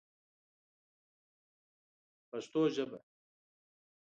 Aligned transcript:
پښتو 2.29 2.61
ژبه 2.75 2.99